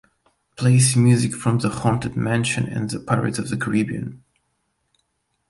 [0.55, 4.23] Plays music from The Haunted Mansion and Pirates of the Caribbean.